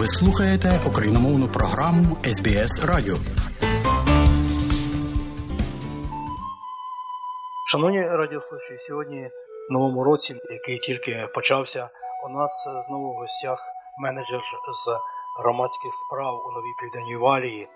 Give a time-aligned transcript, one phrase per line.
[0.00, 3.16] Ви слухаєте україномовну програму СБС Радіо.
[7.66, 9.30] Шановні радіослухачі, сьогодні
[9.70, 11.88] в новому році, який тільки почався,
[12.24, 13.58] у нас знову в гостях
[13.98, 14.40] менеджер
[14.74, 14.98] з
[15.40, 17.68] громадських справ у новій південній валії,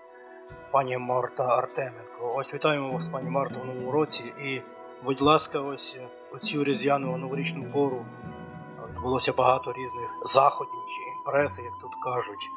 [0.71, 2.33] пані Марта Артеменко.
[2.35, 4.23] Ось вітаємо вас, пані Марта, в новому році.
[4.23, 4.61] І,
[5.03, 5.95] будь ласка, ось
[6.33, 8.05] оцю різдвяну новорічну пору
[8.89, 12.49] відбулося багато різних заходів чи імпрез, як тут кажуть.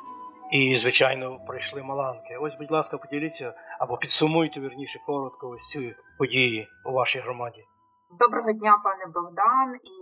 [0.52, 2.36] І, звичайно, прийшли маланки.
[2.40, 7.64] Ось, будь ласка, поділіться або підсумуйте вірніше коротко ось ці події у вашій громаді.
[8.18, 9.98] Доброго дня, пане Богдан і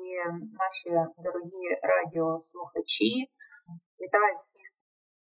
[0.58, 3.12] наші дорогі радіослухачі.
[4.00, 4.66] Вітаю всіх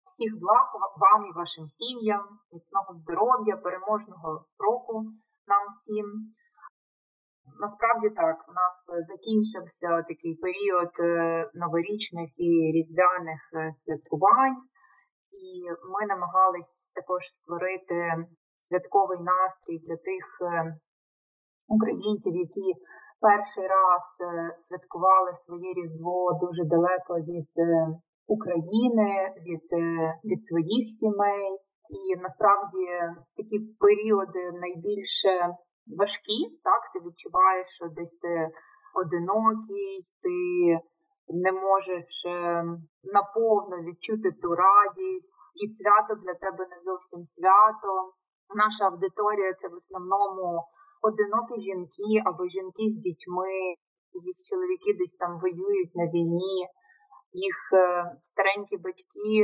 [0.05, 5.05] всіх благ вам і вашим сім'ям, міцного здоров'я, переможного року
[5.47, 6.06] нам всім.
[7.65, 8.75] Насправді так, у нас
[9.12, 11.07] закінчився такий період е,
[11.62, 14.59] новорічних і різдвяних е, святкувань,
[15.47, 15.48] і
[15.92, 17.98] ми намагались також створити
[18.67, 20.77] святковий настрій для тих е,
[21.77, 22.67] українців, які
[23.27, 24.05] перший раз
[24.67, 27.50] святкували своє різдво дуже далеко від
[28.37, 29.11] України,
[29.47, 29.67] від,
[30.28, 31.48] від своїх сімей.
[32.00, 32.84] І насправді
[33.37, 35.33] такі періоди найбільше
[35.97, 38.50] важкі, так, ти відчуваєш, що десь ти
[39.03, 40.36] одинокий, ти
[41.44, 42.06] не можеш
[43.17, 47.91] наповно відчути ту радість, і свято для тебе не зовсім свято.
[48.62, 50.64] Наша аудиторія це в основному
[51.09, 53.55] одинокі жінки або жінки з дітьми,
[54.28, 56.56] їх чоловіки десь там воюють на війні,
[57.47, 57.56] їх
[58.31, 59.34] старенькі батьки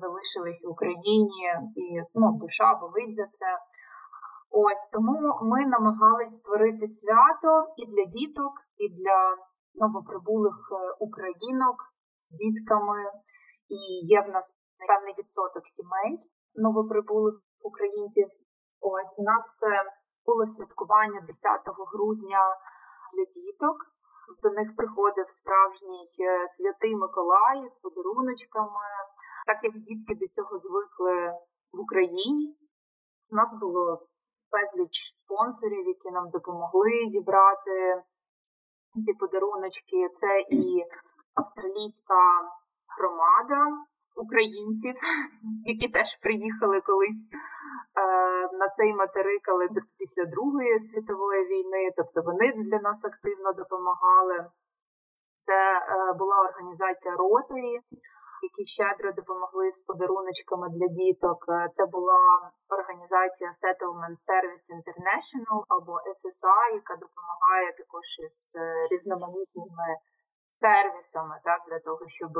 [0.00, 1.42] залишились в Україні,
[1.76, 1.84] і
[2.14, 3.50] ну, душа болить за це.
[4.50, 9.36] Ось тому ми намагались створити свято і для діток, і для
[9.74, 10.56] новоприбулих
[10.98, 11.76] українок
[12.20, 13.00] з дітками.
[13.68, 14.52] І є в нас
[14.88, 16.18] певний відсоток сімей
[16.54, 18.26] новоприбулих українців.
[18.80, 19.44] Ось у нас
[20.26, 21.60] було святкування 10
[21.92, 22.42] грудня
[23.14, 23.76] для діток.
[24.42, 26.06] До них приходив справжній
[26.56, 28.86] святий Миколай з подаруночками,
[29.46, 31.14] так як дітки до цього звикли
[31.72, 32.56] в Україні.
[33.30, 34.09] У нас було
[34.52, 38.02] безліч спонсорів, які нам допомогли зібрати
[39.04, 40.08] ці подаруночки.
[40.20, 40.84] Це і
[41.34, 42.20] австралійська
[42.98, 43.60] громада
[44.16, 44.94] українців,
[45.72, 47.36] які теж приїхали колись е,
[48.60, 49.68] на цей материк, але
[49.98, 54.46] після Другої світової війни, тобто вони для нас активно допомагали.
[55.46, 57.80] Це е, була організація Ротарі,
[58.42, 61.40] які щедро допомогли з подаруночками для діток.
[61.72, 62.20] Це була
[62.78, 68.36] організація Settlement Service International або SSI, яка допомагає також із
[68.90, 69.88] різноманітними
[70.62, 72.32] сервісами, так, для того, щоб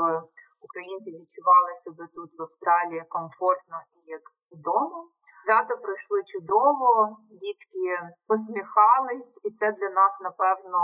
[0.67, 5.01] українці відчували себе тут в Австралії комфортно і як вдома.
[5.45, 7.87] Свято пройшло чудово, дітки
[8.27, 10.79] посміхались, і це для нас, напевно,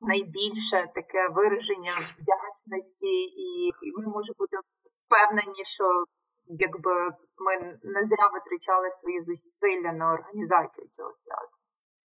[0.00, 3.14] найбільше таке вираження вдячності,
[3.46, 4.56] і, ми можемо бути
[5.06, 5.84] впевнені, що
[6.46, 6.94] якби
[7.44, 7.56] ми
[7.94, 11.56] не зря витрачали свої зусилля на організацію цього свята.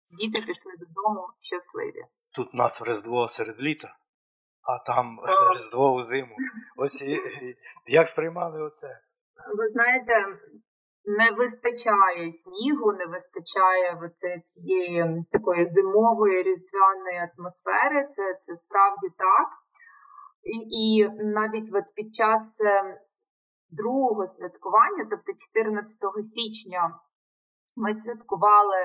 [0.10, 2.04] Діти пішли додому щасливі.
[2.36, 3.96] Тут нас в Різдво серед літа,
[4.62, 5.20] а там
[5.54, 6.36] Різдво у зиму.
[6.78, 7.04] Ось
[7.86, 9.00] як сприймали оце?
[9.58, 10.26] Ви знаєте,
[11.06, 14.12] не вистачає снігу, не вистачає
[14.46, 18.08] цієї такої зимової різдвяної атмосфери.
[18.08, 19.50] Це це справді так.
[20.44, 22.58] І і навіть от під час
[23.72, 25.98] другого святкування, тобто 14
[26.36, 27.00] січня,
[27.76, 28.82] ми святкували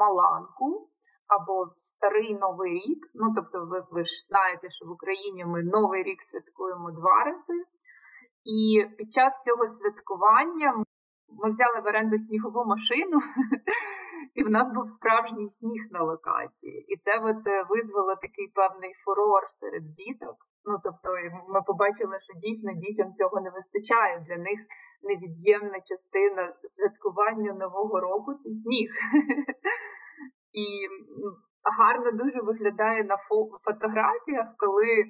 [0.00, 0.88] Маланку
[1.34, 3.00] або Старий Новий рік.
[3.14, 7.58] Ну, тобто, ви, ви ж знаєте, що в Україні ми Новий рік святкуємо два рази.
[8.44, 10.84] І під час цього святкування
[11.28, 13.18] ми взяли в оренду снігову машину,
[14.38, 16.86] і в нас був справжній сніг на локації.
[16.92, 20.36] І це от визвало такий певний фурор серед діток.
[20.66, 21.08] Ну тобто,
[21.52, 24.24] ми побачили, що дійсно дітям цього не вистачає.
[24.28, 24.58] Для них
[25.02, 26.42] невід'ємна частина
[26.74, 28.90] святкування Нового року це сніг.
[30.62, 30.66] І
[31.78, 33.16] гарно дуже виглядає на
[33.64, 35.08] фотографіях, коли е,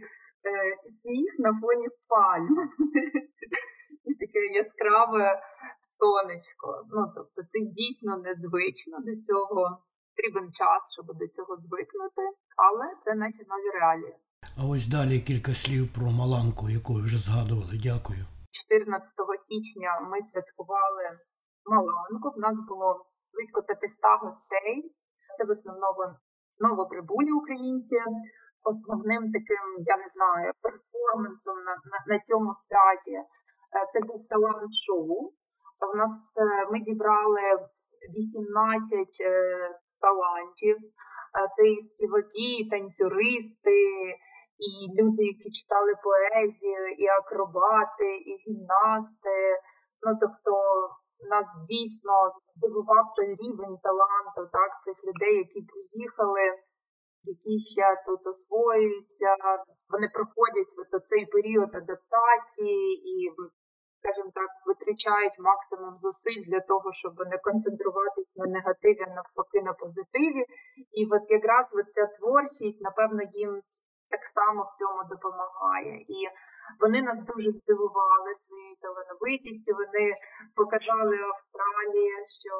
[1.03, 2.57] сніг на фоні пальм.
[4.09, 5.27] І таке яскраве
[5.99, 6.69] сонечко.
[6.95, 9.63] Ну, тобто це дійсно незвично до цього.
[10.17, 12.23] Потрібен час, щоб до цього звикнути,
[12.67, 14.17] але це наші нові реалії.
[14.59, 17.75] А ось далі кілька слів про Маланку, яку ви вже згадували.
[17.89, 18.23] Дякую.
[18.71, 19.03] 14
[19.49, 21.05] січня ми святкували
[21.73, 22.27] Маланку.
[22.37, 22.89] В нас було
[23.35, 24.75] близько 500 гостей.
[25.37, 26.05] Це в основному
[26.65, 27.99] новоприбулі українці.
[28.73, 33.17] Основним таким, я не знаю, перформансом на, на, на цьому святі
[33.93, 35.33] Це був талант-шоу.
[35.93, 36.15] В нас
[36.73, 37.41] ми зібрали
[38.19, 39.09] 18
[40.01, 40.77] талантів.
[41.57, 43.81] Це і співаки, і танцюристи,
[44.67, 49.39] і люди, які читали поезію, і акробати, і гімнасти.
[50.05, 50.53] Ну тобто
[51.35, 52.15] нас дійсно
[52.57, 56.45] здивував той рівень таланту, так, цих людей, які приїхали,
[57.35, 59.31] які ще тут освоюються,
[59.93, 62.85] вони проходять от цей період адаптації
[63.15, 63.15] і,
[64.05, 69.73] скажімо так, витрачають максимум зусиль для того, щоб не концентруватись на негативі, а навпаки на
[69.73, 70.43] позитиві.
[70.99, 73.53] І от якраз ця творчість, напевно, їм
[74.15, 75.95] так само в цьому допомагає.
[76.17, 76.19] І
[76.83, 79.71] вони нас дуже здивували своєю талановитістю.
[79.83, 80.07] Вони
[80.61, 82.55] показали Австралії, що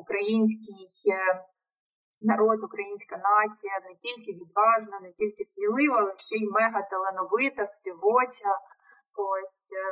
[0.00, 1.18] український е,
[2.30, 8.52] народ, українська нація не тільки відважна, не тільки смілива, але ще й мега талановита, співоча.
[9.30, 9.84] Ось е,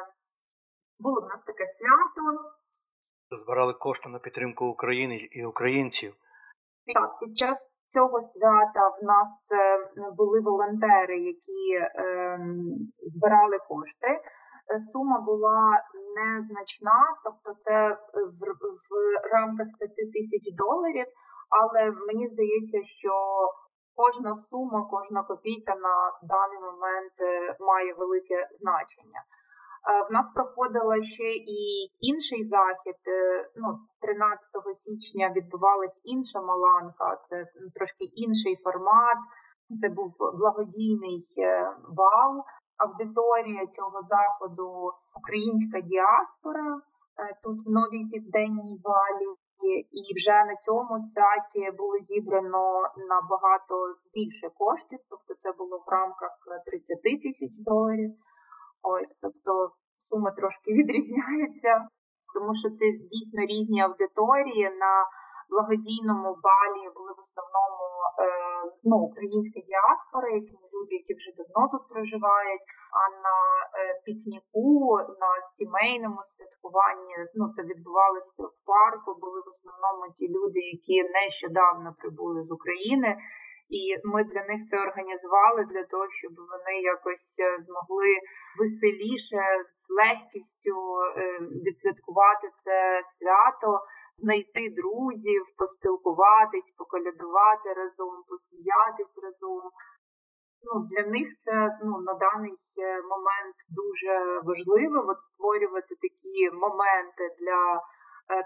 [0.99, 2.23] було в нас таке свято.
[3.43, 6.15] Збирали кошти на підтримку України і українців.
[6.95, 9.79] Так, під час цього свята в нас е,
[10.17, 12.65] були волонтери, які ем,
[13.15, 14.11] збирали кошти.
[14.11, 14.21] Е,
[14.93, 15.83] сума була
[16.19, 17.89] незначна, тобто це
[18.39, 18.41] в,
[18.87, 18.91] в
[19.33, 21.07] рамках 5 тисяч доларів,
[21.59, 23.13] але мені здається, що
[23.95, 29.21] кожна сума, кожна копійка на даний момент е, має велике значення.
[29.87, 31.61] В нас проходила ще і
[32.01, 33.01] інший захід.
[33.07, 33.69] Е, ну,
[34.01, 34.51] 13
[34.85, 39.19] січня відбувалась інша маланка, це трошки інший формат.
[39.81, 40.11] Це був
[40.41, 42.33] благодійний е, бал.
[42.85, 46.81] Аудиторія цього заходу українська діаспора е,
[47.43, 49.31] тут в новій південній валі.
[50.01, 52.67] І вже на цьому святі було зібрано
[53.13, 53.75] набагато
[54.15, 56.33] більше коштів, тобто це було в рамках
[56.67, 58.13] 30 тисяч доларів.
[58.93, 59.51] Ось, тобто
[60.09, 61.73] суми трошки відрізняються,
[62.35, 64.65] тому що це дійсно різні аудиторії.
[64.85, 64.95] На
[65.51, 67.85] благодійному балі були в основному
[68.25, 68.29] е,
[68.89, 72.65] ну, українська діаспора, які люди, які вже давно тут проживають.
[73.01, 73.67] А на е,
[74.05, 74.71] пікніку,
[75.23, 79.09] на сімейному святкуванні, ну це відбувалося в парку.
[79.23, 83.11] Були в основному ті люди, які нещодавно прибули з України.
[83.69, 88.11] І ми для них це організували для того, щоб вони якось е, змогли
[88.59, 89.43] веселіше
[89.79, 92.77] з легкістю е, відсвяткувати це
[93.19, 93.71] свято,
[94.23, 99.63] знайти друзів, поспілкуватись, поколядувати разом, посміятись разом.
[100.67, 104.13] Ну, Для них це ну, на даний е, момент дуже
[104.51, 107.61] важливо от створювати такі моменти для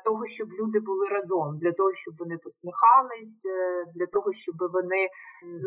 [0.04, 5.02] того, щоб люди були разом, для того, щоб вони посміхались, е, для того, щоб вони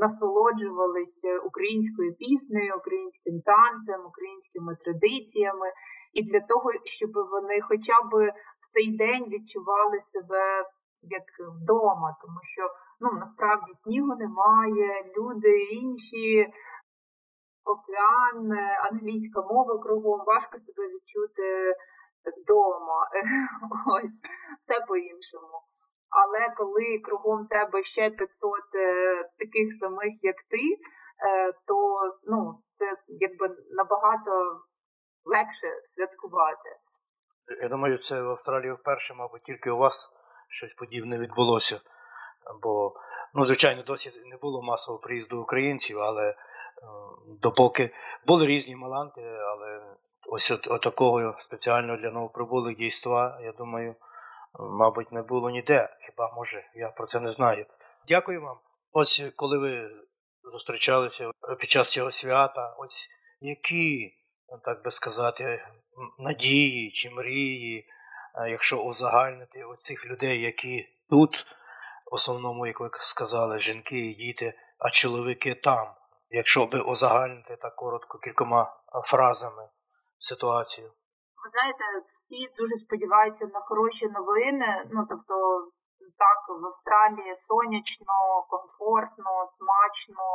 [0.01, 5.68] насолоджувалися українською піснею, українським танцем, українськими традиціями,
[6.13, 8.12] і для того, щоб вони хоча б
[8.63, 10.44] в цей день відчували себе
[11.19, 12.63] як вдома, тому що
[13.01, 16.48] ну насправді снігу немає, люди інші.
[17.66, 18.51] Океан,
[18.92, 20.19] англійська мова кругом.
[20.25, 21.75] Важко себе відчути
[22.31, 23.08] вдома,
[23.98, 24.18] ось
[24.60, 25.58] все по-іншому.
[26.10, 30.64] Але коли кругом тебе ще 500 е, таких самих, як ти,
[31.28, 34.62] е, то ну, це якби набагато
[35.26, 36.69] легше святкувати.
[37.62, 40.09] Я думаю, це в Австралії вперше, мабуть, тільки у вас
[40.50, 41.81] щось подібне відбулося.
[42.62, 42.94] Бо,
[43.33, 46.36] ну, звичайно, досі не було масового приїзду українців, але
[47.42, 47.92] допоки
[48.28, 53.95] були різні маланти, але ось от, от такого спеціально для новоприбулих дійства, я думаю,
[54.59, 55.97] мабуть, не було ніде.
[56.06, 57.65] Хіба може, я про це не знаю.
[58.07, 58.57] Дякую вам.
[58.92, 59.92] Ось коли ви
[60.51, 63.07] зустрічалися під час цього свята, ось
[63.42, 64.13] які,
[64.65, 65.68] так би сказати,
[66.19, 67.85] надії чи мрії,
[68.49, 71.45] якщо узагальнити оцих людей, які тут,
[72.11, 75.87] в основному, як ви сказали, жінки і діти, а чоловіки там,
[76.30, 78.73] якщо би узагальнити так коротко кількома
[79.06, 79.69] фразами
[80.31, 80.87] ситуацію?
[81.42, 84.69] Ви знаєте, всі дуже сподіваються на хороші новини.
[84.94, 85.35] Ну тобто,
[86.23, 88.15] так, в Австралії сонячно,
[88.53, 90.27] комфортно, смачно,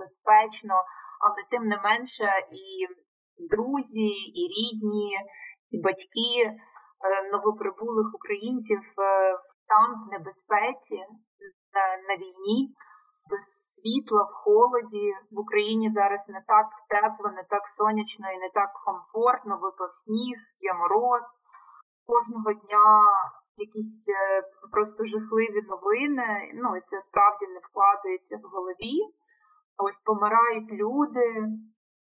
[0.00, 0.76] безпечно,
[1.24, 2.28] але тим не менше
[2.64, 2.66] і
[3.52, 5.10] друзі, і рідні,
[5.74, 6.50] і батьки е,
[7.32, 9.02] новоприбулих українців е,
[9.72, 10.98] там в небезпеці
[12.08, 12.58] на війні
[13.30, 13.44] без
[13.74, 15.06] світла, в холоді.
[15.30, 20.36] В Україні зараз не так тепло, не так сонячно і не так комфортно, випав сніг,
[20.60, 21.24] є мороз.
[22.06, 22.88] Кожного дня
[23.56, 26.52] якісь е, просто жахливі новини.
[26.54, 28.96] Ну і це справді не вкладається в голові.
[29.86, 31.26] Ось помирають люди,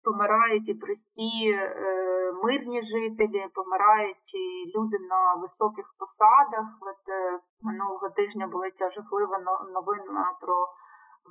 [0.03, 6.67] помирають і прості е, мирні жителі, помирають і люди на високих посадах.
[6.89, 9.37] От е, минулого тижня була ця жахлива
[9.75, 10.55] новина про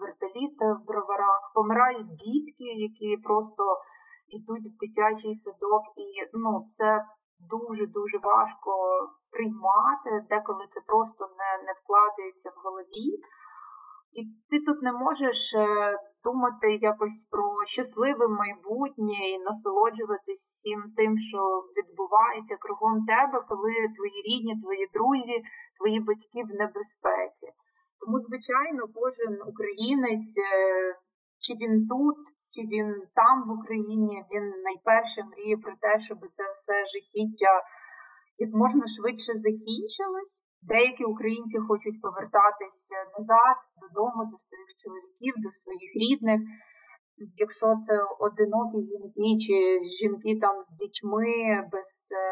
[0.01, 1.53] вертоліт в броварах.
[1.55, 3.65] Помирають дітки, які просто
[4.29, 7.05] йдуть в дитячий садок, і ну це
[7.53, 8.73] дуже дуже важко
[9.31, 13.09] приймати, деколи це просто не, не вкладається в голові.
[14.19, 14.21] І
[14.51, 15.67] ти тут не можеш е,
[16.25, 21.41] думати якось про щасливе майбутнє і насолоджуватись всім тим, що
[21.77, 25.37] відбувається кругом тебе, коли твої рідні, твої друзі,
[25.79, 27.49] твої батьки в небезпеці.
[28.01, 30.51] Тому, звичайно, кожен українець, е,
[31.45, 32.19] чи він тут,
[32.53, 32.89] чи він
[33.21, 37.55] там в Україні, він найперше мріє про те, щоб це все жахіття
[38.45, 40.35] як можна швидше закінчилось.
[40.73, 46.41] Деякі українці хочуть повертатися назад додому, до своїх чоловіків, до своїх рідних.
[47.45, 47.95] Якщо це
[48.27, 49.57] одинокі жінки чи
[49.99, 51.31] жінки там з дітьми,
[51.73, 51.91] без
[52.23, 52.25] е,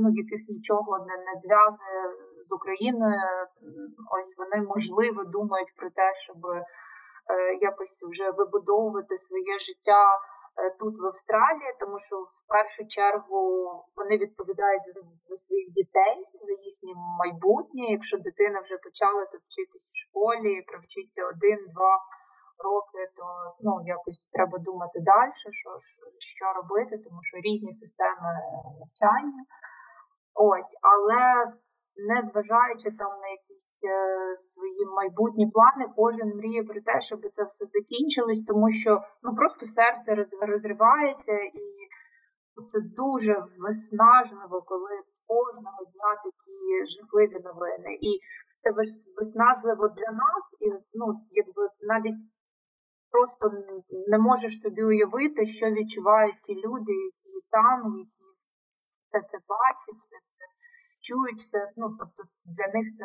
[0.00, 2.02] ну, яких нічого не, не зв'язує
[2.52, 3.20] з Україною,
[4.16, 6.58] ось вони можливо думають про те, щоб е,
[7.60, 10.02] якось вже вибудовувати своє життя
[10.60, 13.40] Е, тут в Австралії, тому що в першу чергу
[13.96, 16.16] вони відповідають за, за своїх дітей,
[16.46, 17.84] за їхнє майбутнє.
[17.98, 21.94] Якщо дитина вже почала тут вчитись в школі, провчиться один-два
[22.66, 23.24] роки, то
[23.66, 25.50] ну якось треба думати далі, що
[26.18, 28.30] що робити, тому що різні системи
[28.80, 29.42] навчання.
[30.34, 31.22] Ось, але
[31.96, 33.96] незважаючи там на якісь е,
[34.50, 39.66] свої майбутні плани, кожен мріє про те, щоб це все закінчилось, тому що ну просто
[39.66, 40.08] серце
[40.46, 41.66] розривається, і
[42.70, 44.94] це дуже виснажливо, коли
[45.26, 46.56] кожного дня такі
[46.92, 47.90] жахливі новини.
[48.08, 48.10] І
[48.62, 48.68] це
[49.16, 52.20] виснажливо для нас, і ну якби навіть
[53.10, 53.44] просто
[54.08, 58.24] не можеш собі уявити, що відчувають ті люди, які там, які
[59.04, 60.18] все це бачать, все
[61.02, 61.72] чують все.
[61.76, 63.04] Ну тобто для них це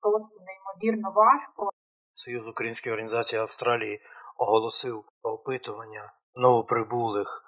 [0.00, 1.70] просто неймовірно важко.
[2.12, 4.00] Союз Української організації Австралії
[4.36, 7.44] оголосив опитування новоприбулих,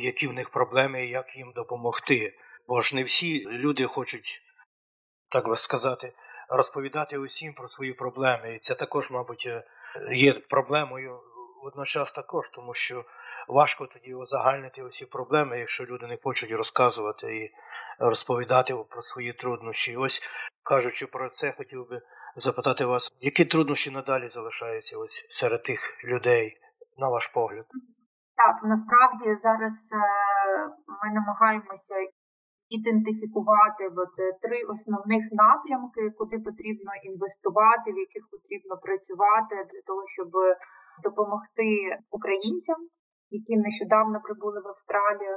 [0.00, 2.34] які в них проблеми і як їм допомогти.
[2.68, 4.40] Бо ж не всі люди хочуть,
[5.30, 6.12] так би сказати,
[6.48, 8.54] розповідати усім про свої проблеми.
[8.54, 9.48] І це також, мабуть,
[10.12, 11.20] є проблемою
[11.62, 13.04] водночас також, тому що
[13.48, 17.50] важко тоді узагальнити усі проблеми, якщо люди не хочуть розказувати і
[17.98, 19.96] розповідати про свої труднощі.
[19.96, 20.22] Ось
[20.62, 22.00] кажучи про це, хотів би
[22.36, 26.56] запитати вас, які труднощі надалі залишаються ось серед тих людей,
[26.98, 27.66] на ваш погляд?
[28.36, 30.02] Так, насправді зараз е,
[31.00, 31.96] ми намагаємося
[32.76, 40.02] ідентифікувати от, е, три основних напрямки, куди потрібно інвестувати, в яких потрібно працювати для того,
[40.14, 40.30] щоб
[41.06, 41.68] допомогти
[42.10, 42.78] українцям,
[43.30, 45.36] які нещодавно прибули в Австралію.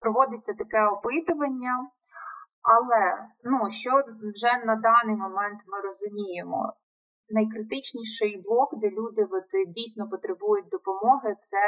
[0.00, 1.74] Проводиться таке опитування,
[2.74, 3.02] але
[3.44, 3.90] ну, що
[4.34, 6.72] вже на даний момент ми розуміємо,
[7.30, 11.62] найкритичніший блок, де люди от, дійсно потребують допомоги, це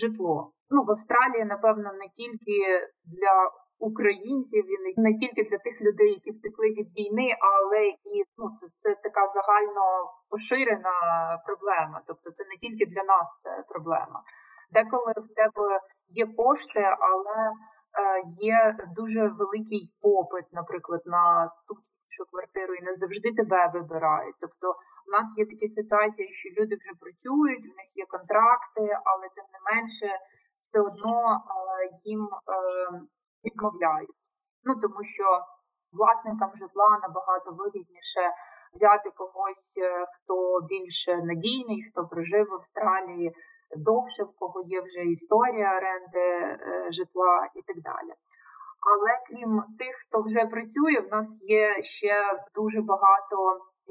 [0.00, 0.52] житло.
[0.70, 2.58] Ну, В Австралії, напевно, не тільки
[3.04, 3.34] для
[3.78, 8.66] українців, і не тільки для тих людей, які втекли від війни, але і ну, це,
[8.82, 9.84] це така загально
[10.30, 10.94] поширена
[11.46, 12.02] проблема.
[12.06, 13.30] Тобто це не тільки для нас
[13.68, 14.18] проблема.
[14.72, 17.52] Деколи в тебе є кошти, але е,
[18.52, 21.24] є дуже великий попит, наприклад, на
[21.66, 21.74] ту
[22.14, 24.36] що квартиру і не завжди тебе вибирають.
[24.40, 24.66] Тобто
[25.08, 29.46] у нас є такі ситуації, що люди вже працюють, в них є контракти, але тим
[29.54, 30.08] не менше
[30.62, 31.40] все одно е,
[32.04, 32.56] їм е,
[33.44, 34.16] відмовляють.
[34.66, 35.26] Ну тому що
[35.98, 38.24] власникам житла набагато вигідніше
[38.74, 39.70] взяти когось,
[40.14, 40.34] хто
[40.70, 40.98] більш
[41.30, 43.34] надійний, хто прожив в Австралії
[43.76, 46.56] довше, в кого є вже історія оренди е,
[46.92, 48.12] житла і так далі.
[48.90, 52.14] Але крім тих, хто вже працює, в нас є ще
[52.54, 53.36] дуже багато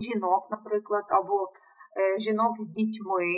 [0.08, 3.32] жінок, наприклад, або е, жінок з дітьми,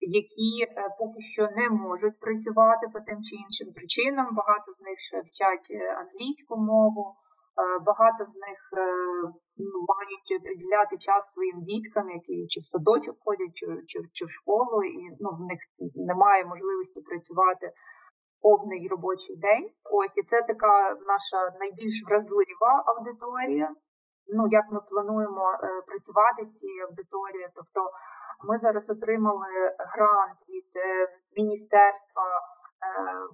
[0.00, 0.68] які е,
[0.98, 4.26] поки що не можуть працювати по тим чи іншим причинам.
[4.40, 5.68] Багато з них ще вчать
[6.02, 7.04] англійську мову.
[7.58, 8.84] Е, багато з них е,
[9.70, 14.30] ну, мають приділяти час своїм діткам, які чи в садочок ходять, чи, чи, чи в
[14.38, 15.60] школу, і ну, в них
[16.10, 17.66] немає можливості працювати
[18.44, 19.66] повний робочий день.
[19.98, 20.72] Ось і це така
[21.12, 23.68] наша найбільш вразлива аудиторія.
[24.36, 25.56] Ну, як ми плануємо е,
[25.90, 27.48] працювати з цією аудиторією.
[27.58, 27.80] Тобто
[28.48, 29.52] ми зараз отримали
[29.92, 30.70] грант від
[31.36, 32.28] Міністерства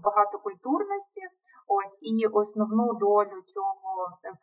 [0.06, 1.22] багатокультурності.
[1.68, 3.92] Ось і основну долю цього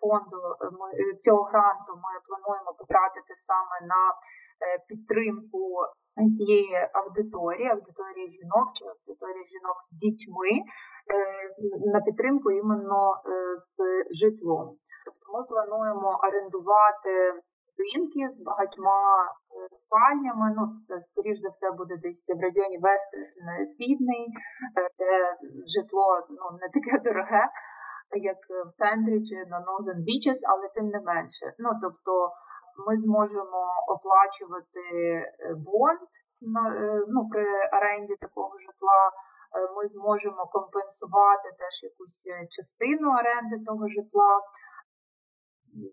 [0.01, 0.65] фонду е,
[1.01, 5.61] е, цього гранту ми плануємо потратити саме на е, підтримку
[6.37, 10.61] цієї аудиторії, аудиторії жінок чи аудиторії жінок з дітьми е,
[11.93, 13.19] на підтримку іменно е,
[13.73, 13.75] з
[14.21, 14.65] житлом.
[15.05, 17.13] Тобто ми плануємо орендувати
[17.77, 19.29] будинки з багатьма е,
[19.81, 20.45] спальнями.
[20.57, 24.25] Ну, це, скоріш за все, буде десь в районі Вестерн Сідней,
[24.99, 25.11] де
[25.73, 26.07] житло
[26.39, 27.43] ну, не таке дороге,
[28.31, 31.45] як в центрі чи на Northern Beaches, але тим не менше.
[31.63, 32.11] Ну, тобто
[32.85, 33.61] ми зможемо
[33.93, 34.83] оплачувати
[35.67, 36.09] бонд
[37.13, 39.01] ну, при оренді такого житла.
[39.75, 42.21] Ми зможемо компенсувати теж якусь
[42.55, 44.31] частину оренди того житла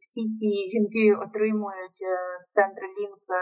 [0.05, 3.41] всі ці жінки отримують е, з Централінк е,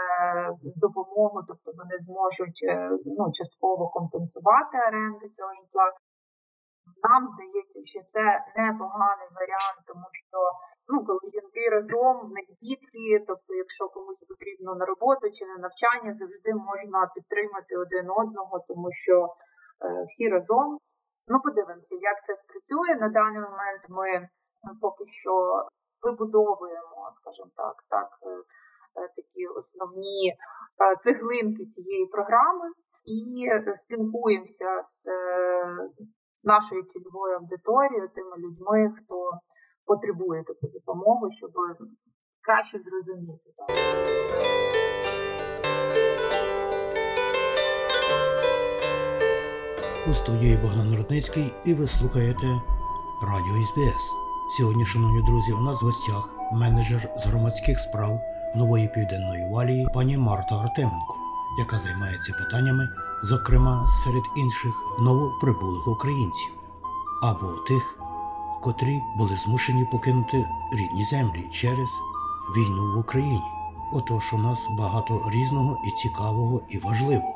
[0.85, 2.73] допомогу, тобто вони зможуть е,
[3.17, 5.87] ну, частково компенсувати оренду цього житла.
[7.07, 8.23] Нам здається, що це
[8.59, 10.37] непоганий варіант, тому що
[10.89, 15.57] ну, коли жінки разом в них дітки, тобто, якщо комусь потрібно на роботу чи на
[15.65, 19.29] навчання, завжди можна підтримати один одного, тому що е,
[20.09, 20.69] всі разом.
[21.31, 22.93] Ну, подивимося, як це спрацює.
[23.03, 24.09] На даний момент ми
[24.83, 25.33] поки що
[26.03, 30.35] вибудовуємо, скажімо так, так, е, е, такі основні е,
[31.03, 32.67] цеглинки цієї програми
[33.05, 33.43] і
[33.75, 34.97] спілкуємося з
[36.43, 39.31] нашою цільовою аудиторією, тими людьми, хто
[39.85, 41.51] потребує таку допомогу, щоб
[42.41, 43.49] краще зрозуміти.
[50.09, 52.47] У студії Богдан Рудницький і ви слухаєте
[53.21, 54.28] Радіо СБС.
[54.51, 58.21] Сьогодні, шановні друзі, у нас в гостях менеджер з громадських справ
[58.55, 61.15] нової південної валії пані Марта Артеменко,
[61.59, 62.89] яка займається питаннями,
[63.23, 66.53] зокрема серед інших новоприбулих українців
[67.23, 67.99] або тих,
[68.61, 71.89] котрі були змушені покинути рідні землі через
[72.57, 73.41] війну в Україні.
[73.93, 77.35] Отож, у нас багато різного і цікавого і важливого.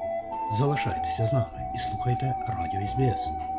[0.52, 3.53] Залишайтеся з нами і слухайте Радіо СБС.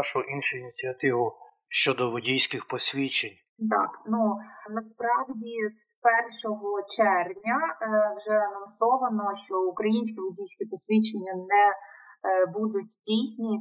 [0.00, 1.24] Вашу іншу ініціативу
[1.82, 3.36] щодо водійських посвідчень.
[3.76, 4.20] Так, ну
[4.78, 5.82] насправді з
[6.44, 6.56] 1
[6.96, 7.74] червня е,
[8.16, 11.76] вже анонсовано, що українські водійські посвідчення не е,
[12.56, 13.52] будуть дійсні,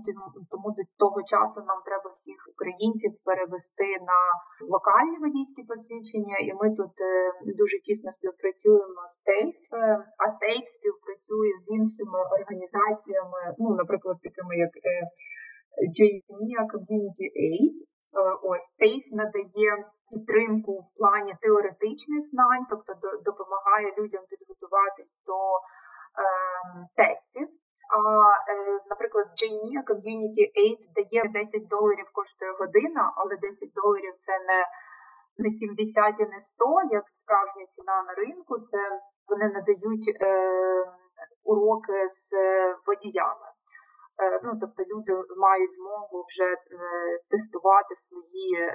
[0.51, 4.19] тому до того часу нам треба всіх українців перевести на
[4.73, 7.11] локальні водійські посвідчення, і ми тут е,
[7.61, 9.59] дуже тісно співпрацюємо з ТЕЙФ,
[10.23, 14.73] а ТЕЙФ співпрацює з іншими організаціями, ну, наприклад, такими як
[15.97, 17.75] JMIA Community Aid.
[17.79, 17.85] Е,
[18.51, 19.71] ось TAFE надає
[20.11, 22.93] підтримку в плані теоретичних знань, тобто
[23.29, 25.61] допомагає людям підготуватись до е,
[26.99, 27.47] тестів.
[27.97, 27.99] А,
[28.53, 34.59] е, наприклад, JMIA Community Aid дає 10 доларів коштує година, але 10 доларів це не
[35.43, 38.59] не 70 і не 100, як справжня ціна на ринку.
[38.59, 38.79] Це
[39.29, 40.31] вони надають е,
[41.43, 42.25] уроки з
[42.87, 43.47] водіями.
[44.23, 45.13] Е, ну тобто люди
[45.47, 46.57] мають змогу вже е,
[47.33, 48.69] тестувати свої е,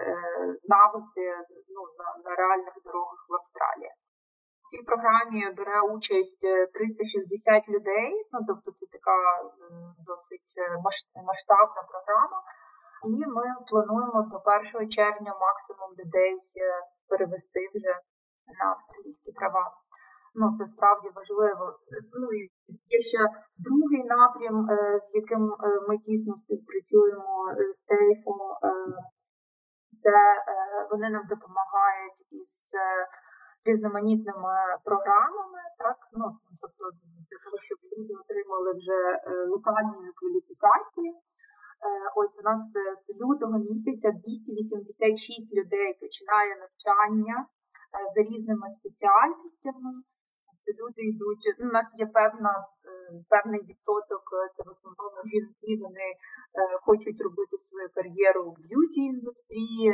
[0.75, 1.27] навики
[1.75, 3.93] ну, на, на реальних дорогах в Австралії.
[4.63, 9.17] В цій програмі бере участь 360 людей, ну тобто це така
[10.11, 10.53] досить
[11.31, 12.39] масштабна програма.
[13.13, 14.39] І ми плануємо до
[14.81, 16.33] 1 червня максимум людей
[17.09, 17.93] перевести вже
[18.59, 19.65] на австралійські права
[20.41, 21.65] ну це справді важливо.
[22.21, 22.41] Ну і
[22.97, 23.23] є ще
[23.67, 25.57] другий напрям, е, з яким е,
[25.89, 28.39] ми тісно співпрацюємо е, з Тейфом.
[30.03, 30.15] Це
[30.91, 32.55] вони нам допомагають із
[33.69, 34.55] різноманітними
[34.89, 36.27] програмами, так ну
[36.61, 36.85] тобто
[37.29, 38.99] для того, щоб люди отримали вже
[39.53, 41.11] локальні кваліфікації.
[42.21, 42.61] Ось у нас
[43.03, 47.37] з лютого місяця 286 людей починає навчання
[48.15, 49.91] за різними спеціальностями
[50.73, 51.45] люди йдуть.
[51.61, 52.91] У нас є певна е,
[53.29, 55.71] певний відсоток, е, це в основному жінки.
[55.85, 56.17] Вони е,
[56.87, 59.89] хочуть робити свою кар'єру в beauty індустрії.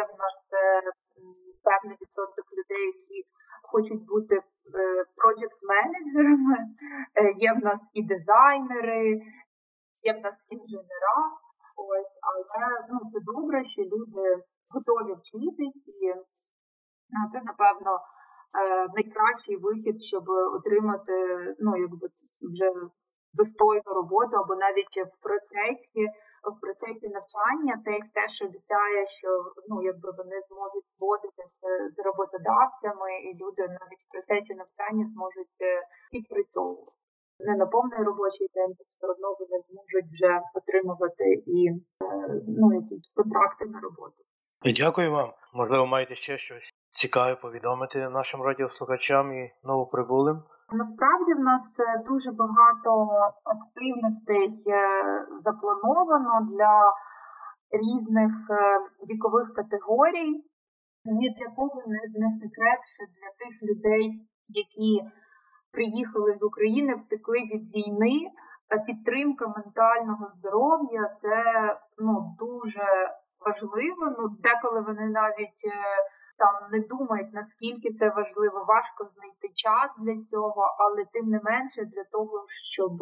[0.00, 0.36] Є в нас
[1.68, 3.18] певний відсоток людей, які
[3.62, 4.34] хочуть бути
[5.16, 6.56] project менеджерами.
[7.48, 9.02] Є в нас і дизайнери,
[10.10, 11.18] є в нас інженера.
[11.76, 12.42] Ось, але
[12.90, 14.24] ну це добре, що люди
[14.70, 16.14] готові вчитись, і
[17.14, 17.92] ну, це напевно.
[18.54, 20.24] Е, найкращий вихід, щоб
[20.58, 21.14] отримати
[21.58, 22.06] ну, якби
[22.40, 22.68] вже
[23.34, 26.02] достойну роботу, або навіть в процесі
[26.52, 29.28] в процесі навчання ТЕК теж обіцяє, що
[29.68, 31.60] ну якби вони зможуть вводити з,
[31.94, 35.72] з роботодавцями, і люди навіть в процесі навчання зможуть е,
[36.12, 36.96] підпрацьовувати.
[37.46, 41.26] Не на повний робочий день, все одно вони зможуть вже отримувати
[41.58, 41.74] і е,
[42.58, 44.20] ну якісь контракти на роботу.
[44.80, 45.30] Дякую вам.
[45.54, 46.68] Можливо, маєте ще щось
[47.02, 50.36] цікаве повідомити нашим радіослухачам і новоприбулим.
[50.72, 52.90] Насправді в нас е, дуже багато
[53.56, 54.80] активностей е,
[55.44, 56.74] заплановано для
[57.82, 60.30] різних е, вікових категорій.
[61.18, 61.82] Ні для кого
[62.22, 64.04] не, секрет, що для тих людей,
[64.48, 64.92] які
[65.72, 68.16] приїхали з України, втекли від війни.
[68.86, 71.34] Підтримка ментального здоров'я це
[71.98, 72.86] ну дуже
[73.46, 74.02] важливо.
[74.18, 75.62] Ну деколи вони навіть
[76.42, 81.80] там не думають наскільки це важливо, важко знайти час для цього, але тим не менше
[81.94, 82.34] для того,
[82.74, 82.94] щоб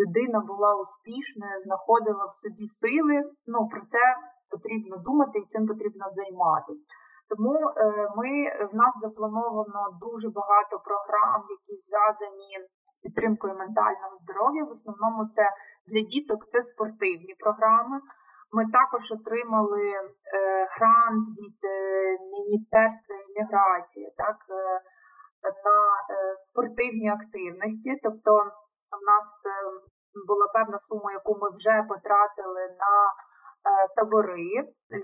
[0.00, 3.16] людина була успішною, знаходила в собі сили.
[3.52, 4.02] Ну про це
[4.52, 6.86] потрібно думати і цим потрібно займатися.
[7.30, 7.72] Тому е,
[8.18, 8.30] ми
[8.70, 12.50] в нас заплановано дуже багато програм, які зв'язані
[12.94, 14.62] з підтримкою ментального здоров'я.
[14.64, 15.44] В основному це
[15.90, 17.96] для діток це спортивні програми.
[18.56, 20.00] Ми також отримали е,
[20.74, 21.76] грант від е,
[22.34, 24.38] Міністерства імміграції так,
[25.66, 25.78] на
[26.46, 27.90] спортивні активності.
[28.04, 28.30] Тобто,
[28.98, 29.26] в нас
[30.28, 32.94] була певна сума, яку ми вже потратили на
[33.96, 34.50] табори,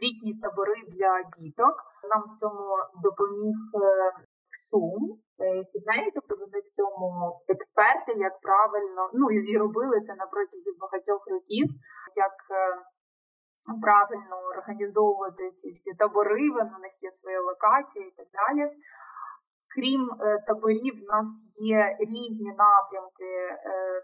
[0.03, 1.77] літні табори для діток.
[2.11, 2.67] Нам в цьому
[3.07, 3.57] допоміг
[4.67, 5.01] Сум
[5.69, 7.07] Сідней, тобто вони в цьому
[7.55, 11.67] експерти, як правильно, ну і робили це на протязі багатьох років,
[12.27, 12.37] як
[13.83, 18.65] правильно організовувати ці всі табори, в них є свої локації і так далі.
[19.75, 20.15] Крім е,
[20.47, 21.29] таборів, в нас
[21.77, 23.57] є різні напрямки е,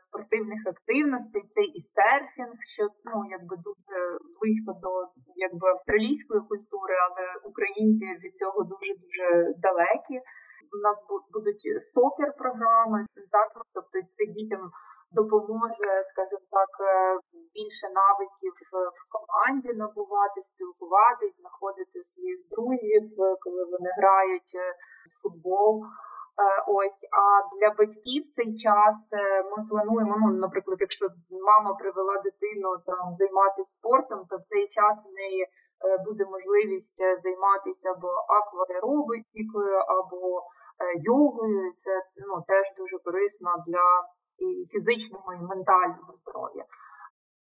[0.05, 1.42] спортивних активностей.
[1.55, 3.96] Це і серфінг, що ну якби дуже
[4.38, 4.92] близько до
[5.46, 9.27] якби австралійської культури, але українці від цього дуже дуже
[9.66, 10.16] далекі.
[10.77, 10.96] У нас
[11.35, 12.98] будуть сокер програми,
[13.37, 14.62] так тобто це дітям
[15.20, 16.92] допоможе, скажімо так, е,
[17.57, 18.55] більше навиків
[18.98, 23.05] в команді набувати, спілкуватись, знаходити своїх друзів,
[23.42, 24.53] коли вони грають
[25.11, 25.74] в футбол.
[26.37, 27.24] Е, ось, а
[27.55, 30.14] для батьків цей час е, ми плануємо.
[30.20, 31.07] Ну, наприклад, якщо
[31.50, 35.46] мама привела дитину там займатися спортом, то в цей час в неї
[36.07, 40.42] буде можливість займатися або акваеробикою, або
[41.11, 41.72] йогою.
[41.83, 41.92] Це
[42.29, 43.87] ну теж дуже корисно для
[44.38, 46.64] і фізичного і ментального здоров'я.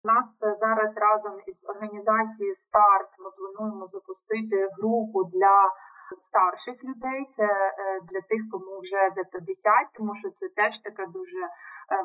[0.04, 0.26] У нас
[0.60, 5.70] зараз разом із організацією Старт ми плануємо запустити групу для
[6.18, 7.20] старших людей.
[7.36, 11.48] Це е, для тих, кому вже за 50, тому що це теж така дуже е,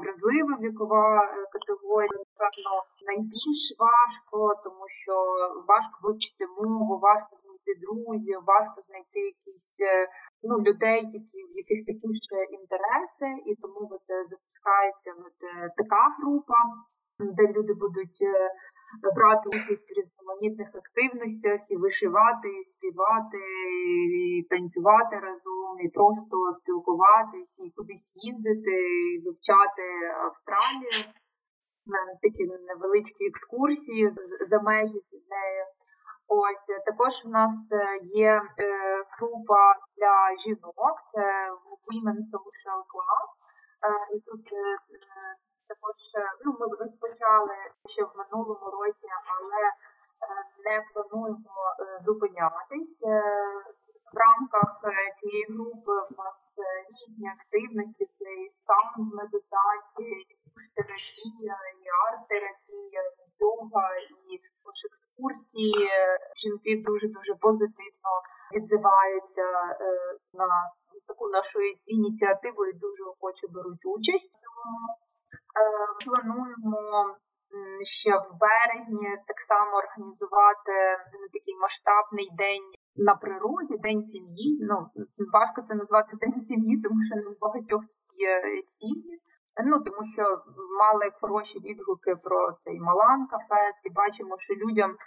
[0.01, 2.19] вразлива вікова е, категорія.
[2.31, 2.73] Напевно,
[3.09, 5.13] найбільш важко, тому що
[5.67, 7.31] важко вивчити мову, важко
[7.67, 9.73] знайти друзів, важко знайти якісь
[10.43, 12.19] ну, людей, які в яких такі ж
[12.59, 15.37] інтереси, і тому от запускається от
[15.79, 16.59] така група,
[17.19, 18.21] де люди будуть
[19.15, 23.43] брати участь в різноманітних активностях і вишивати, і співати,
[24.21, 28.75] і танцювати разом, і просто спілкуватись, і кудись їздити,
[29.13, 29.85] і вивчати
[30.27, 30.99] Австралію.
[32.21, 34.09] Такі невеличкі екскурсії
[34.49, 34.99] за межі
[35.33, 35.65] нею.
[36.29, 38.69] Ось також у нас е, є е,
[39.17, 41.23] група для жінок, це
[41.87, 43.29] Women Social Club.
[43.87, 44.77] Е, і тут е,
[45.67, 47.55] також е, ну, ми розпочали
[47.93, 49.71] ще в минулому році, але е,
[50.65, 52.97] не плануємо е, зупинятись.
[54.13, 54.71] В рамках
[55.19, 56.39] цієї групи в нас
[56.97, 60.33] різні активності, це і саунд медитація, і
[61.83, 64.33] і арт-терапія, і йога, і
[65.17, 65.89] екскурсії.
[66.41, 68.11] Жінки дуже дуже позитивно
[68.55, 69.45] відзиваються
[70.33, 70.47] на
[71.07, 74.79] таку нашу ініціативу і дуже охоче беруть участь в цьому.
[74.91, 75.65] Е,
[76.05, 76.81] плануємо
[77.83, 80.73] ще в березні так само організувати
[81.33, 84.59] такий масштабний день на природі, день сім'ї.
[84.69, 84.75] Ну
[85.33, 87.83] важко це назвати день сім'ї, тому що не в багатьох
[88.29, 88.31] є
[88.65, 89.19] сім'ї.
[89.65, 90.23] Ну тому що
[90.83, 94.97] мали хороші відгуки про цей Маланка Фест, і бачимо, що людям е,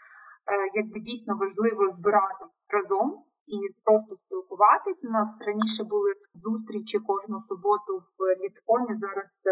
[0.75, 3.25] якби дійсно важливо збирати разом
[3.57, 5.05] і просто спілкуватись.
[5.09, 8.93] У нас раніше були зустрічі кожну суботу в літкомі.
[9.05, 9.51] Зараз е,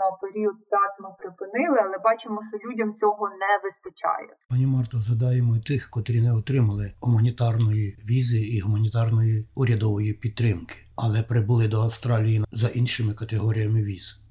[0.00, 4.30] на період свят ми припинили, але бачимо, що людям цього не вистачає.
[4.50, 11.68] Пані Марто, згадаємо тих, котрі не отримали гуманітарної візи і гуманітарної урядової підтримки, але прибули
[11.68, 14.25] до Австралії за іншими категоріями віз.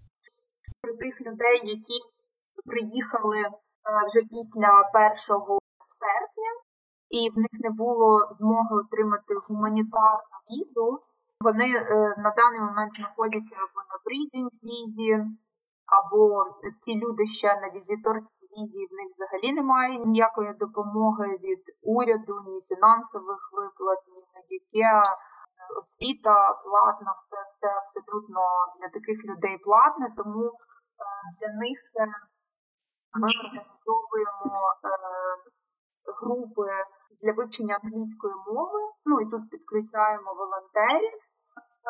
[0.86, 1.98] Про тих людей, які
[2.69, 3.52] приїхали е,
[4.08, 4.69] вже після
[5.39, 5.60] 1
[6.00, 6.52] серпня
[7.17, 10.89] і в них не було змоги отримати гуманітарну візу.
[11.45, 15.13] Вони е, на даний момент знаходяться або на брідінг візі,
[15.98, 16.21] або
[16.82, 21.63] ці люди ще на візиторській візі в них взагалі немає ніякої допомоги від
[21.95, 25.04] уряду, ні фінансових виплат, ні медікеа,
[25.80, 28.41] освіта платна, все все абсолютно
[28.78, 30.74] для таких людей платне, тому е,
[31.39, 32.08] для них е,
[33.19, 34.89] ми організовуємо е,
[36.21, 36.67] групи
[37.21, 38.79] для вивчення англійської мови.
[39.05, 41.19] Ну і тут підключаємо волонтерів,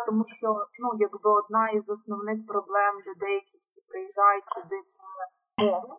[0.08, 0.48] тому що
[0.80, 5.98] ну, якби одна із основних проблем людей, які приїжджають сюди, це мова.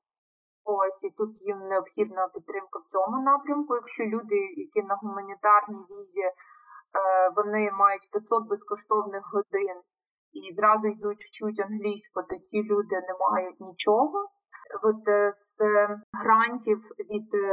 [0.64, 3.75] Ось і тут їм необхідна підтримка в цьому напрямку.
[3.75, 6.31] Якщо люди, які на гуманітарній візі,
[7.37, 9.77] вони мають 500 безкоштовних годин
[10.33, 14.19] і зразу йдуть вчуть англійську, то ці люди не мають нічого.
[14.89, 15.57] От е, з
[16.21, 16.79] грантів
[17.11, 17.49] від е,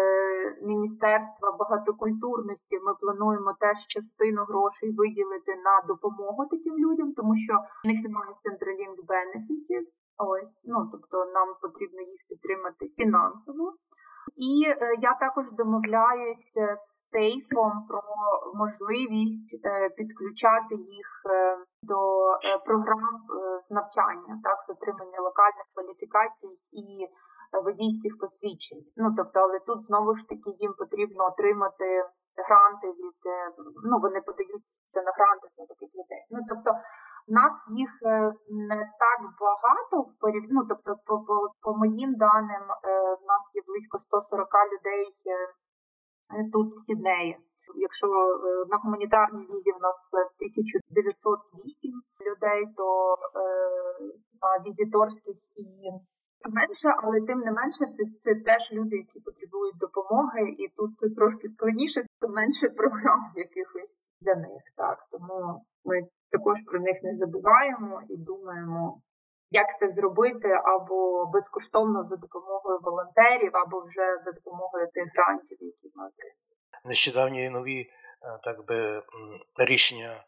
[0.62, 7.88] Міністерства багатокультурності ми плануємо теж частину грошей виділити на допомогу таким людям, тому що в
[7.88, 9.84] них немає Centralink бенефітів.
[10.18, 13.66] Ось, ну тобто нам потрібно їх підтримати фінансово.
[14.36, 18.02] І е, я також домовляюся з Тейфом про
[18.54, 22.00] можливість е, підключати їх е, до
[22.66, 23.16] програм
[23.68, 26.88] з навчання, так, з отримання локальних кваліфікацій і
[27.66, 28.84] водійських посвідчень.
[28.98, 31.88] Ну тобто, але тут знову ж таки їм потрібно отримати
[32.48, 33.20] гранти від
[33.90, 36.22] ну вони подаються на гранти для таких людей.
[36.34, 36.70] Ну тобто
[37.28, 38.34] нас їх е,
[38.70, 40.44] не так багато в порів...
[40.50, 42.76] ну, тобто, по, по, по моїм даним, е,
[43.22, 45.36] в нас є близько 140 людей е,
[46.54, 47.38] тут в Сіднеї.
[47.76, 48.08] Якщо
[48.72, 51.92] на гуманітарній візі в нас 1908
[52.28, 52.88] людей, то
[54.42, 55.66] на візиторських і
[56.50, 61.48] менше, але тим не менше, це це теж люди, які потребують допомоги, і тут трошки
[61.48, 64.64] складніше, то менше програм якихось для них.
[64.78, 65.96] Так тому ми
[66.34, 69.02] також про них не забуваємо і думаємо,
[69.50, 75.88] як це зробити або безкоштовно за допомогою волонтерів, або вже за допомогою тих грантів, які
[75.96, 76.40] ми отримуємо.
[76.86, 77.88] Нещодавні нові е,
[78.44, 79.04] так би
[79.58, 80.24] рішення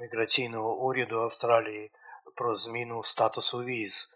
[0.00, 1.90] міграційного уряду Австралії
[2.36, 4.08] про зміну статусу віз.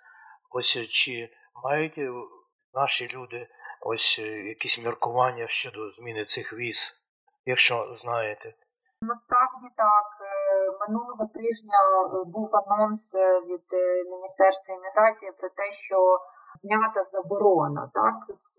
[0.51, 1.29] Ось чи
[1.65, 2.01] мають
[2.75, 3.49] наші люди
[3.81, 4.19] ось
[4.55, 6.93] якісь міркування щодо зміни цих віз,
[7.45, 8.55] якщо знаєте?
[9.03, 10.18] Насправді так.
[10.89, 13.67] Е, минулого тижня е, був анонс е, від
[14.13, 15.99] Міністерства імміграції про те, що
[16.63, 18.51] знята заборона так з,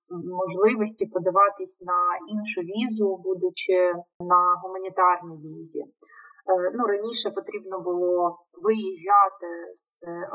[0.00, 0.04] з
[0.40, 2.00] можливості подаватись на
[2.34, 3.78] іншу візу, будучи
[4.20, 5.84] на гуманітарній візі.
[6.76, 9.82] Ну, Раніше потрібно було виїжджати з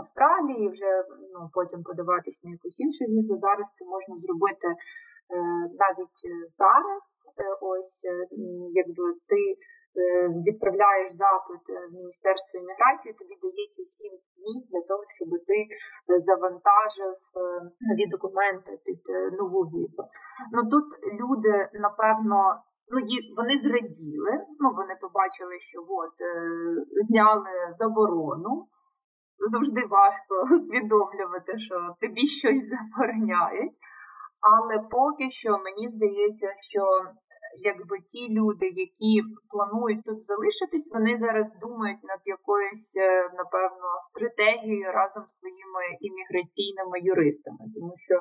[0.02, 0.92] Австралії, вже
[1.34, 3.38] ну, потім подаватись на якусь іншу візу.
[3.38, 4.68] Зараз це можна зробити
[5.84, 6.22] навіть
[6.58, 7.04] зараз.
[7.62, 8.00] Ось
[8.82, 9.75] якби ти Е,
[10.48, 15.70] відправляєш запит в Міністерство імміграції, тобі дається 7 днів для того, щоб ти е,
[16.28, 17.40] завантажив е,
[17.88, 19.02] нові документи під
[19.40, 20.04] нову візу.
[20.54, 20.88] Ну тут
[21.20, 21.54] люди,
[21.86, 22.40] напевно,
[22.92, 22.98] ну
[23.40, 26.16] вони зраділи, ну вони побачили, що от
[27.08, 28.52] зняли заборону.
[29.52, 33.76] Завжди важко усвідомлювати, що тобі щось забороняють.
[34.52, 36.84] Але поки що мені здається, що
[37.72, 39.14] якби ті люди, які
[39.52, 43.08] планують тут залишитись, вони зараз думають над якоюсь, е,
[43.40, 48.16] напевно, стратегією разом з своїми імміграційними юристами, тому що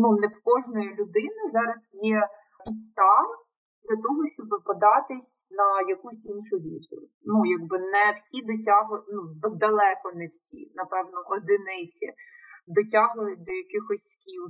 [0.00, 1.80] ну не в кожної людини зараз
[2.12, 2.18] є
[2.64, 3.26] підстав
[3.86, 6.98] для того, щоб податись на якусь іншу візу.
[7.30, 9.20] Ну якби не всі дотягують, ну
[9.64, 12.06] далеко не всі, напевно, одиниці
[12.76, 14.44] дотягують до якихось скіл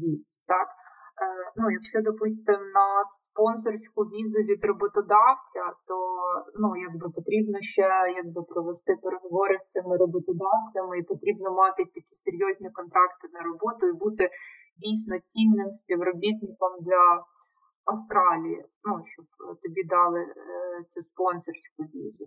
[0.00, 0.68] віз, так.
[1.20, 2.88] Е, ну, якщо, допустимо, на
[3.24, 5.96] спонсорську візу від роботодавця, то
[6.62, 7.88] ну, якби потрібно ще
[8.22, 13.98] якби провести переговори з цими роботодавцями, і потрібно мати такі серйозні контракти на роботу і
[14.04, 14.24] бути
[14.84, 17.04] дійсно цінним співробітником для
[17.84, 19.26] Австралії, ну щоб
[19.62, 20.34] тобі дали е,
[20.90, 22.26] цю спонсорську візу.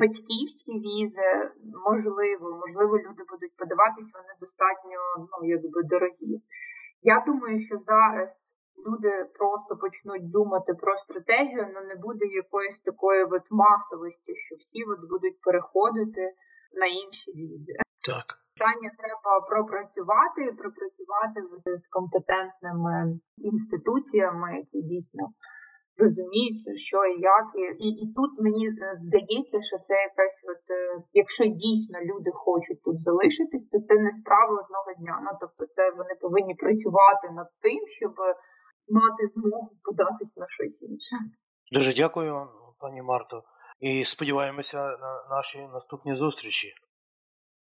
[0.00, 1.30] Батьківські візи
[1.88, 4.98] можливо, можливо, люди будуть подаватись, вони достатньо
[5.32, 6.34] ну, якби дорогі.
[7.04, 8.30] Я думаю, що зараз
[8.86, 14.80] люди просто почнуть думати про стратегію, але не буде якоїсь такої от масовості, що всі
[14.92, 16.24] от будуть переходити
[16.80, 17.72] на інші візи.
[18.10, 18.26] Так.
[18.56, 21.38] Питання треба пропрацювати, і пропрацювати
[21.82, 22.96] з компетентними
[23.36, 25.22] інституціями, які дійсно
[26.02, 27.46] розуміють, що і як.
[27.62, 28.72] І, і і, тут мені е,
[29.04, 34.10] здається, що це якась, от е, якщо дійсно люди хочуть тут залишитись, то це не
[34.18, 35.16] справа одного дня.
[35.24, 38.14] Ну тобто, це вони повинні працювати над тим, щоб
[38.98, 41.16] мати змогу податись на щось інше.
[41.72, 42.48] Дуже дякую вам,
[42.80, 43.42] пані Марто,
[43.80, 46.68] і сподіваємося на наші наступні зустрічі.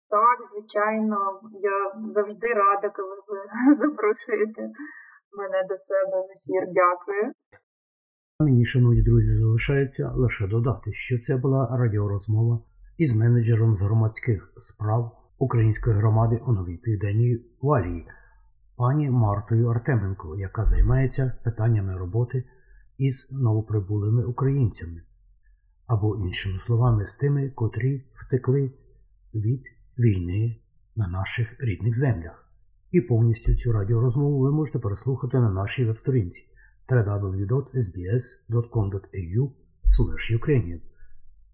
[0.10, 1.42] Так, звичайно,
[1.74, 1.78] я
[2.12, 3.40] завжди рада, коли ви
[3.76, 4.62] запрошуєте
[5.38, 6.64] мене до себе в ефір.
[6.82, 7.34] Дякую.
[8.40, 12.60] Мені, шановні друзі, залишається лише додати, що це була радіорозмова
[12.98, 18.06] із менеджером з громадських справ української громади у Новій Південній Валії,
[18.76, 22.44] пані Мартою Артеменко, яка займається питаннями роботи
[22.98, 25.02] із новоприбулими українцями,
[25.88, 28.72] або, іншими словами, з тими, котрі втекли
[29.36, 29.64] від
[30.00, 30.60] війни
[30.96, 32.50] на наших рідних землях.
[32.92, 36.48] І повністю цю радіорозмову ви можете переслухати на нашій веб-сторінці
[36.90, 38.38] www.sbs.com.au
[40.32, 40.80] Ukrainian.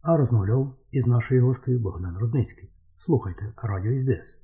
[0.01, 2.69] А розмовляв із нашою гостею Богдан Рудницький.
[2.97, 4.42] Слухайте Радіо СБС.